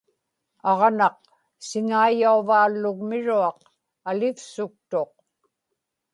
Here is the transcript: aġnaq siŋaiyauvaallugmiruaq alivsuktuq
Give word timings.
aġnaq 0.71 1.19
siŋaiyauvaallugmiruaq 1.67 3.59
alivsuktuq 4.09 5.13